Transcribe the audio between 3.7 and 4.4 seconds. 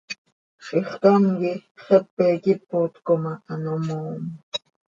moom.